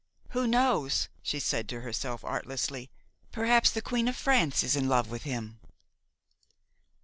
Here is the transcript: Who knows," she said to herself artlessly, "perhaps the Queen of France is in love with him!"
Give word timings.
Who 0.29 0.47
knows," 0.47 1.09
she 1.21 1.39
said 1.39 1.69
to 1.69 1.81
herself 1.81 2.23
artlessly, 2.25 2.89
"perhaps 3.31 3.69
the 3.69 3.83
Queen 3.83 4.07
of 4.07 4.15
France 4.17 4.63
is 4.63 4.75
in 4.75 4.89
love 4.89 5.11
with 5.11 5.25
him!" 5.25 5.59